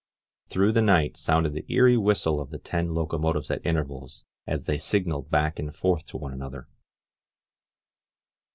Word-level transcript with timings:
Through 0.47 0.71
the 0.71 0.81
night 0.81 1.15
sounded 1.15 1.53
the 1.53 1.63
eerie 1.71 1.95
whistle 1.95 2.41
of 2.41 2.49
the 2.49 2.57
ten 2.57 2.95
locomotives 2.95 3.51
at 3.51 3.63
intervals 3.63 4.25
as 4.47 4.65
they 4.65 4.79
signaled 4.79 5.29
back 5.29 5.59
and 5.59 5.71
forth 5.75 6.07
to 6.07 6.17
one 6.17 6.33
another. 6.33 6.67